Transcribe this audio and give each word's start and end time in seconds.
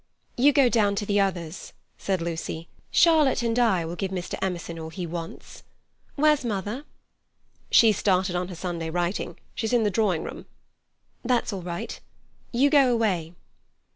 "You 0.35 0.51
go 0.51 0.67
down 0.67 0.95
to 0.95 1.05
the 1.05 1.19
others," 1.19 1.73
said 1.99 2.23
Lucy; 2.23 2.67
"Charlotte 2.89 3.43
and 3.43 3.59
I 3.59 3.85
will 3.85 3.95
give 3.95 4.09
Mr. 4.09 4.33
Emerson 4.41 4.79
all 4.79 4.89
he 4.89 5.05
wants. 5.05 5.61
Where's 6.15 6.43
mother?" 6.43 6.85
"She's 7.69 7.99
started 7.99 8.35
on 8.35 8.47
her 8.47 8.55
Sunday 8.55 8.89
writing. 8.89 9.37
She's 9.53 9.73
in 9.73 9.83
the 9.83 9.91
drawing 9.91 10.23
room." 10.23 10.47
"That's 11.23 11.53
all 11.53 11.61
right. 11.61 11.99
You 12.51 12.71
go 12.71 12.91
away." 12.91 13.33